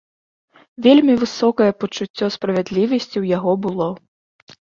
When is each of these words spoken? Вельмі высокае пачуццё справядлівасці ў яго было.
Вельмі 0.85 1.13
высокае 1.23 1.67
пачуццё 1.83 2.25
справядлівасці 2.37 3.15
ў 3.23 3.35
яго 3.37 3.51
было. 3.67 3.87